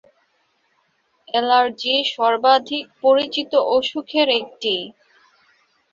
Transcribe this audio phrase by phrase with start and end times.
[1.27, 4.75] Allergy সর্বাধিক পরিচিত অসুখের একটি।